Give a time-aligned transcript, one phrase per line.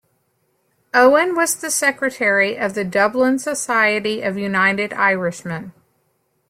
[0.95, 5.73] Owen was the secretary of the Dublin Society of United Irishmen.